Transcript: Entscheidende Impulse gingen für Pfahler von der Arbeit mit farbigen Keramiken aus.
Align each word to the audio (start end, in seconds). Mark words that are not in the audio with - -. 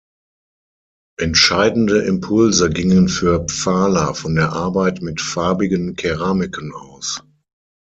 Entscheidende 1.19 1.99
Impulse 1.99 2.71
gingen 2.71 3.07
für 3.07 3.45
Pfahler 3.45 4.15
von 4.15 4.33
der 4.33 4.51
Arbeit 4.51 5.03
mit 5.03 5.21
farbigen 5.21 5.95
Keramiken 5.95 6.73
aus. 6.73 7.21